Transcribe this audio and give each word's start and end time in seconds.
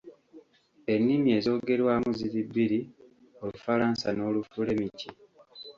Ennimi 0.93 1.29
ezoogerwamu 1.37 2.09
ziri 2.19 2.41
bbiri 2.47 2.79
Olufalansa 3.43 4.07
n'Olufulemiki. 4.13 5.09